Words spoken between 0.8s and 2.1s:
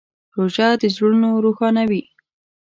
د زړونو روښانوي.